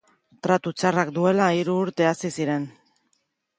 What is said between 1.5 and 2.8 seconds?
hiru urte hasi ziren.